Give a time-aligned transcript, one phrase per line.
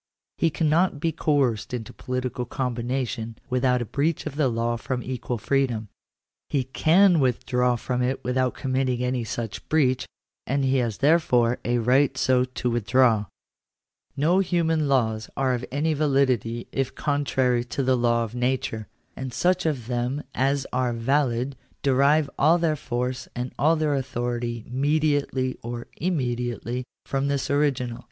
[0.39, 5.37] He cannot be coerced into political combination without a breach of the law of equal
[5.37, 5.89] freedom;
[6.49, 10.07] he can withdraw from it without committing any such breach;
[10.47, 13.25] and he has therefore a right so to withdraw.
[13.25, 14.17] Digitized by VjOOQIC THE RIGHT TO IGNORE THE STATE.
[14.17, 14.17] 207 §2.
[14.17, 18.87] *' No human laws are of any validity if contrary to the law of nature;
[19.15, 24.65] and such of them as are valid derive all their force and all their authority
[24.67, 27.99] mediately or immediately from this original."